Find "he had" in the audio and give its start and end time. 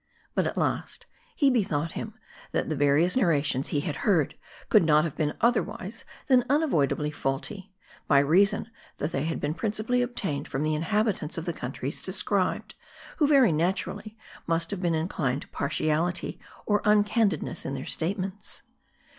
3.67-3.97